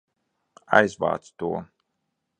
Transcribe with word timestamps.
Aizvāc 0.79 1.31
to! 1.43 1.53